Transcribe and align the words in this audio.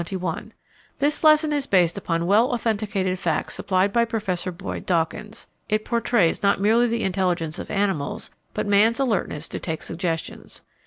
_This 0.97 1.23
lesson 1.23 1.53
is 1.53 1.67
based 1.67 1.95
upon 1.95 2.25
well 2.25 2.53
authenticated 2.53 3.19
facts 3.19 3.53
supplied 3.53 3.93
by 3.93 4.03
Professor 4.03 4.51
Boyd 4.51 4.87
Dawkins. 4.87 5.45
It 5.69 5.85
portrays 5.85 6.41
not 6.41 6.59
merely 6.59 6.87
the 6.87 7.03
intelligence 7.03 7.59
of 7.59 7.69
animals, 7.69 8.31
but 8.55 8.65
man's 8.65 8.99
alertness 8.99 9.47
to 9.49 9.59
take 9.59 9.83
suggestions. 9.83 10.63